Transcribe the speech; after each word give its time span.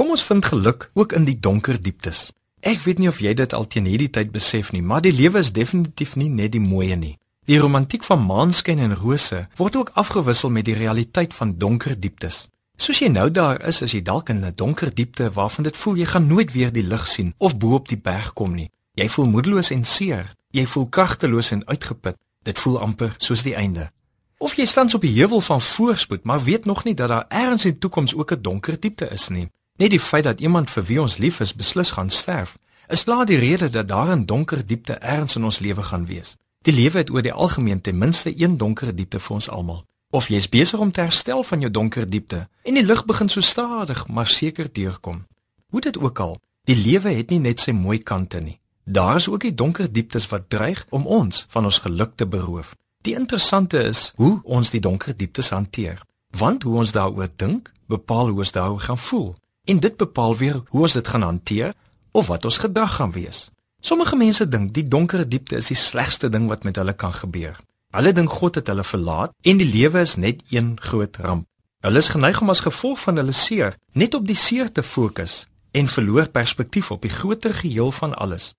Kom 0.00 0.14
ons 0.14 0.22
vind 0.24 0.46
geluk 0.46 0.90
ook 0.94 1.12
in 1.12 1.26
die 1.28 1.36
donker 1.36 1.76
dieptes. 1.76 2.30
Ek 2.64 2.78
weet 2.86 3.02
nie 3.02 3.08
of 3.10 3.18
jy 3.20 3.34
dit 3.36 3.52
al 3.52 3.66
teen 3.68 3.84
hierdie 3.84 4.08
tyd 4.08 4.30
besef 4.32 4.70
nie, 4.72 4.80
maar 4.80 5.02
die 5.04 5.12
lewe 5.12 5.42
is 5.44 5.50
definitief 5.52 6.14
nie 6.16 6.30
net 6.32 6.54
die 6.54 6.62
mooie 6.64 6.96
nie. 6.96 7.18
Die 7.44 7.58
romantiek 7.60 8.06
van 8.08 8.22
maanskyn 8.24 8.80
en 8.80 8.96
rose 8.96 9.42
word 9.60 9.76
ook 9.76 9.90
afgewissel 10.00 10.54
met 10.56 10.64
die 10.70 10.78
realiteit 10.78 11.36
van 11.36 11.52
donker 11.60 11.98
dieptes. 12.00 12.46
Soos 12.80 13.02
jy 13.04 13.10
nou 13.12 13.26
daar 13.28 13.60
is, 13.68 13.82
is 13.84 13.92
jy 13.92 14.00
dalk 14.00 14.32
in 14.32 14.40
'n 14.40 14.54
donker 14.56 14.88
diepte 14.94 15.28
waarvan 15.36 15.68
dit 15.68 15.76
voel 15.76 16.00
jy 16.00 16.08
gaan 16.14 16.26
nooit 16.32 16.52
weer 16.56 16.72
die 16.72 16.88
lig 16.88 17.06
sien 17.06 17.34
of 17.36 17.58
bo 17.58 17.74
op 17.74 17.88
die 17.88 18.00
berg 18.00 18.32
kom 18.32 18.54
nie. 18.54 18.70
Jy 18.94 19.08
voel 19.08 19.26
moedeloos 19.26 19.70
en 19.70 19.84
seer. 19.84 20.34
Jy 20.50 20.66
voel 20.66 20.88
kragteloos 20.88 21.52
en 21.52 21.66
uitgeput. 21.66 22.16
Dit 22.42 22.58
voel 22.58 22.80
amper 22.80 23.14
soos 23.18 23.42
die 23.42 23.54
einde. 23.54 23.90
Of 24.38 24.56
jy 24.56 24.64
staan 24.64 24.94
op 24.94 25.00
die 25.00 25.18
heuwel 25.20 25.40
van 25.40 25.60
voorspoed, 25.60 26.24
maar 26.24 26.42
weet 26.42 26.64
nog 26.64 26.84
nie 26.84 26.94
dat 26.94 27.08
daar 27.08 27.26
ergens 27.28 27.64
in 27.64 27.70
die 27.70 27.78
toekoms 27.78 28.14
ook 28.14 28.32
'n 28.32 28.42
donker 28.42 28.80
diepte 28.80 29.10
is 29.10 29.28
nie. 29.28 29.50
Net 29.80 29.94
die 29.94 30.00
feit 30.00 30.24
dat 30.24 30.40
iemand 30.40 30.68
vir 30.70 30.84
wie 30.84 30.98
ons 31.00 31.16
lief 31.16 31.38
is 31.40 31.54
beslis 31.56 31.94
gaan 31.96 32.10
sterf, 32.12 32.58
is 32.92 33.06
klaar 33.08 33.24
die 33.26 33.38
rede 33.40 33.70
dat 33.72 33.88
daar 33.88 34.12
'n 34.16 34.26
donker 34.26 34.66
diepte 34.66 34.92
ergens 34.92 35.36
in 35.36 35.44
ons 35.44 35.58
lewe 35.58 35.82
gaan 35.82 36.06
wees. 36.06 36.36
Die 36.62 36.72
lewe 36.72 36.98
het 36.98 37.10
oor 37.10 37.22
die 37.22 37.32
algemeen 37.32 37.80
ten 37.80 37.98
minste 37.98 38.40
een 38.40 38.56
donker 38.56 38.96
diepte 38.96 39.20
vir 39.20 39.34
ons 39.34 39.48
almal. 39.48 39.84
Of 40.10 40.28
jy 40.28 40.36
is 40.36 40.48
besig 40.48 40.78
om 40.78 40.90
te 40.90 41.00
herstel 41.00 41.42
van 41.42 41.60
jou 41.60 41.70
donker 41.70 42.10
diepte 42.10 42.48
en 42.62 42.74
die 42.74 42.84
lig 42.84 43.04
begin 43.04 43.28
so 43.28 43.40
stadig 43.40 44.06
maar 44.06 44.26
seker 44.26 44.72
deurkom. 44.72 45.26
Hoe 45.70 45.80
dit 45.80 45.98
ook 45.98 46.18
al, 46.18 46.38
die 46.64 46.76
lewe 46.76 47.08
het 47.08 47.30
nie 47.30 47.40
net 47.40 47.60
sy 47.60 47.72
mooi 47.72 47.98
kante 47.98 48.40
nie. 48.40 48.60
Daar 48.84 49.16
is 49.16 49.28
ook 49.28 49.40
die 49.40 49.54
donker 49.54 49.92
dieptes 49.92 50.28
wat 50.28 50.50
dreig 50.50 50.86
om 50.90 51.06
ons 51.06 51.46
van 51.48 51.64
ons 51.64 51.78
geluk 51.78 52.12
te 52.14 52.26
beroof. 52.26 52.74
Die 53.00 53.14
interessante 53.14 53.82
is 53.82 54.12
hoe 54.16 54.40
ons 54.44 54.70
die 54.70 54.80
donker 54.80 55.16
dieptes 55.16 55.48
hanteer, 55.48 56.02
want 56.30 56.62
hoe 56.62 56.76
ons 56.76 56.92
daaroor 56.92 57.28
dink, 57.36 57.72
bepaal 57.86 58.28
hoe 58.28 58.38
ons 58.38 58.52
daaroor 58.52 58.80
gaan 58.80 58.98
voel 58.98 59.34
en 59.64 59.80
dit 59.80 59.96
bepaal 59.96 60.36
weer 60.36 60.62
hoe 60.68 60.80
ons 60.80 60.92
dit 60.92 61.08
gaan 61.08 61.22
hanteer 61.22 61.74
of 62.10 62.26
wat 62.26 62.44
ons 62.44 62.58
gedrag 62.58 62.94
gaan 62.94 63.12
wees. 63.12 63.50
Sommige 63.80 64.16
mense 64.16 64.48
dink 64.48 64.74
die 64.74 64.88
donker 64.88 65.28
diepte 65.28 65.56
is 65.56 65.70
die 65.72 65.78
slegste 65.78 66.28
ding 66.28 66.48
wat 66.48 66.64
met 66.64 66.76
hulle 66.76 66.92
kan 66.92 67.14
gebeur. 67.14 67.56
Hulle 67.90 68.12
dink 68.12 68.30
God 68.30 68.54
het 68.54 68.66
hulle 68.70 68.84
verlaat 68.84 69.32
en 69.42 69.60
die 69.60 69.68
lewe 69.72 70.00
is 70.04 70.16
net 70.16 70.42
een 70.50 70.74
groot 70.80 71.16
ramp. 71.16 71.46
Hulle 71.80 71.98
is 71.98 72.10
geneig 72.12 72.40
om 72.40 72.52
as 72.52 72.60
gevolg 72.60 73.00
van 73.00 73.16
hulle 73.16 73.32
seer 73.32 73.76
net 73.92 74.14
op 74.14 74.26
die 74.26 74.36
seer 74.36 74.72
te 74.72 74.82
fokus 74.82 75.46
en 75.72 75.88
verloor 75.88 76.28
perspektief 76.28 76.90
op 76.90 77.02
die 77.02 77.12
groter 77.14 77.54
geheel 77.54 77.92
van 77.92 78.14
alles. 78.14 78.52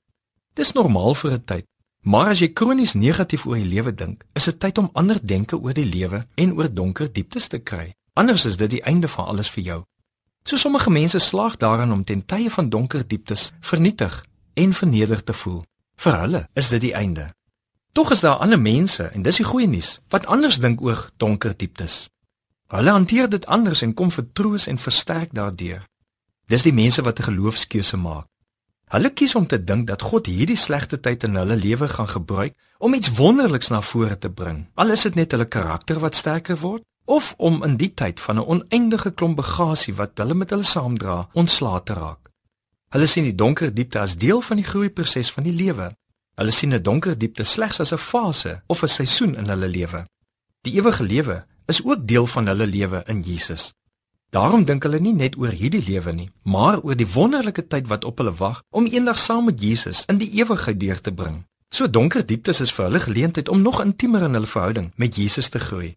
Dis 0.53 0.73
normaal 0.73 1.15
vir 1.15 1.31
'n 1.31 1.43
tyd, 1.45 1.65
maar 2.01 2.27
as 2.27 2.39
jy 2.39 2.49
kronies 2.49 2.93
negatief 2.93 3.45
oor 3.45 3.55
die 3.55 3.73
lewe 3.75 3.93
dink, 3.93 4.23
is 4.33 4.45
dit 4.45 4.59
tyd 4.59 4.77
om 4.77 4.89
ander 4.93 5.19
denke 5.21 5.57
oor 5.57 5.73
die 5.73 5.85
lewe 5.85 6.25
en 6.35 6.53
oor 6.53 6.73
donker 6.73 7.13
dieptes 7.13 7.47
te 7.47 7.59
kry. 7.59 7.93
Anders 8.13 8.45
is 8.45 8.57
dit 8.57 8.69
die 8.69 8.83
einde 8.83 9.07
van 9.07 9.25
alles 9.25 9.49
vir 9.49 9.63
jou. 9.63 9.83
So 10.43 10.57
sommige 10.57 10.89
mense 10.89 11.19
slaag 11.19 11.57
daarin 11.57 11.91
om 11.91 12.03
ten 12.03 12.25
tye 12.25 12.49
van 12.49 12.69
donker 12.69 13.07
dieptes 13.07 13.51
vernietig 13.59 14.25
en 14.53 14.73
verneder 14.73 15.23
te 15.23 15.33
voel. 15.33 15.63
Vir 15.95 16.19
hulle 16.19 16.47
is 16.53 16.69
dit 16.69 16.81
die 16.81 16.93
einde. 16.93 17.29
Tog 17.91 18.11
is 18.11 18.19
daar 18.19 18.41
ander 18.41 18.59
mense 18.59 19.03
en 19.03 19.21
dis 19.21 19.41
die 19.41 19.45
goeie 19.45 19.67
nuus 19.67 19.99
wat 20.09 20.25
anders 20.25 20.59
dink 20.63 20.81
oor 20.81 21.09
donker 21.17 21.53
dieptes. 21.57 22.07
Hulle 22.71 22.91
hanteer 22.95 23.29
dit 23.29 23.45
anders 23.45 23.81
en 23.81 23.93
kom 23.93 24.11
vertroos 24.11 24.67
en 24.67 24.79
versterk 24.79 25.33
daardeur. 25.35 25.83
Dis 26.47 26.63
die 26.63 26.73
mense 26.73 27.01
wat 27.01 27.19
'n 27.19 27.23
geloofskeuse 27.23 27.97
maak. 27.97 28.27
Hulle 28.91 29.09
kies 29.09 29.35
om 29.35 29.47
te 29.47 29.63
dink 29.63 29.87
dat 29.87 30.01
God 30.01 30.25
hierdie 30.25 30.59
slegte 30.59 30.99
tyd 30.99 31.23
in 31.23 31.35
hulle 31.35 31.55
lewe 31.55 31.87
gaan 31.87 32.07
gebruik 32.07 32.55
om 32.77 32.93
iets 32.93 33.11
wonderliks 33.15 33.69
na 33.69 33.81
vore 33.81 34.17
te 34.17 34.29
bring. 34.29 34.67
Al 34.75 34.89
is 34.89 35.01
dit 35.01 35.15
net 35.15 35.31
hulle 35.31 35.45
karakter 35.45 35.99
wat 35.99 36.15
sterker 36.15 36.57
word 36.59 36.83
of 37.05 37.33
om 37.37 37.63
in 37.63 37.77
die 37.77 37.93
tyd 37.93 38.19
van 38.19 38.35
'n 38.35 38.47
oneindige 38.47 39.11
klomp 39.11 39.35
bagasie 39.35 39.93
wat 39.93 40.17
hulle 40.17 40.33
met 40.33 40.49
hulle 40.49 40.63
saamdra, 40.63 41.29
ontslae 41.33 41.83
te 41.83 41.93
raak. 41.93 42.29
Hulle 42.89 43.05
sien 43.05 43.23
die 43.23 43.35
donker 43.35 43.73
diepte 43.73 43.99
as 43.99 44.17
deel 44.17 44.41
van 44.41 44.57
die 44.59 44.65
groeiproses 44.65 45.31
van 45.31 45.43
die 45.43 45.55
lewe. 45.55 45.95
Hulle 46.35 46.51
sien 46.51 46.73
'n 46.73 46.81
donker 46.81 47.17
diepte 47.17 47.43
slegs 47.43 47.79
as 47.79 47.93
'n 47.93 47.97
fase 47.97 48.63
of 48.67 48.83
'n 48.83 48.87
seisoen 48.87 49.35
in 49.35 49.47
hulle 49.49 49.67
lewe. 49.67 50.05
Die 50.61 50.73
ewige 50.73 51.03
lewe 51.03 51.45
is 51.65 51.83
ook 51.83 52.07
deel 52.07 52.27
van 52.27 52.47
hulle 52.47 52.67
lewe 52.67 53.03
in 53.07 53.21
Jesus. 53.21 53.73
Daarom 54.29 54.63
dink 54.63 54.83
hulle 54.83 54.99
nie 54.99 55.13
net 55.13 55.37
oor 55.37 55.51
hierdie 55.51 55.83
lewe 55.87 56.11
nie, 56.11 56.29
maar 56.43 56.81
oor 56.81 56.95
die 56.95 57.13
wonderlike 57.13 57.67
tyd 57.67 57.87
wat 57.87 58.03
op 58.03 58.17
hulle 58.17 58.33
wag 58.33 58.63
om 58.69 58.85
eendag 58.85 59.19
saam 59.19 59.45
met 59.45 59.61
Jesus 59.61 60.03
in 60.05 60.17
die 60.17 60.31
ewigheid 60.31 60.79
deur 60.79 61.01
te 61.01 61.11
bring. 61.11 61.45
So 61.69 61.89
donker 61.89 62.25
dieptes 62.25 62.61
is 62.61 62.71
vir 62.71 62.85
hulle 62.85 62.99
geleentheid 62.99 63.49
om 63.49 63.61
nog 63.61 63.81
intiemer 63.81 64.21
in 64.21 64.33
hulle 64.33 64.47
verhouding 64.47 64.91
met 64.95 65.15
Jesus 65.15 65.49
te 65.49 65.59
groei 65.59 65.95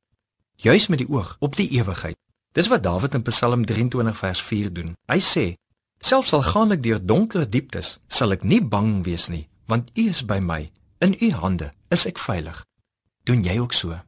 juis 0.57 0.89
met 0.89 0.99
die 0.99 1.09
oog 1.09 1.37
op 1.39 1.57
die 1.57 1.69
ewigheid. 1.69 2.17
Dis 2.53 2.69
wat 2.71 2.83
Dawid 2.83 3.15
in 3.15 3.23
Psalm 3.23 3.65
23 3.65 4.17
vers 4.17 4.43
4 4.43 4.73
doen. 4.73 4.97
Hy 5.07 5.21
sê: 5.21 5.55
"Selfs 5.99 6.33
al 6.33 6.43
gaan 6.43 6.73
ek 6.73 6.83
deur 6.83 7.07
donker 7.07 7.51
dieptes, 7.51 7.99
sal 8.07 8.33
ek 8.33 8.43
nie 8.43 8.63
bang 8.63 9.05
wees 9.05 9.29
nie, 9.29 9.49
want 9.67 9.91
U 9.95 10.09
is 10.09 10.25
by 10.25 10.39
my. 10.39 10.71
In 10.99 11.17
U 11.21 11.31
hande 11.33 11.73
is 11.89 12.07
ek 12.07 12.19
veilig." 12.19 12.65
Doen 13.25 13.43
jy 13.43 13.59
ook 13.59 13.73
so? 13.73 13.99